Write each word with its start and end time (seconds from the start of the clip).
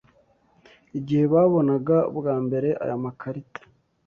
Igihe 0.99 1.23
babonaga 1.33 1.97
bwa 2.17 2.35
mbere 2.45 2.69
aya 2.83 2.95
makarita 3.03 3.61